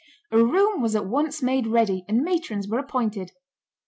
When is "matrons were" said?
2.23-2.79